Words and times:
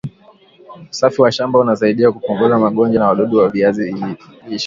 usafi 0.91 1.21
wa 1.21 1.31
shamba 1.31 1.59
unasaidia 1.59 2.11
kupunguza 2.11 2.59
magonjwa 2.59 2.99
na 3.03 3.07
wadudu 3.09 3.37
wa 3.37 3.49
viazi 3.49 3.91
lishe 3.91 4.15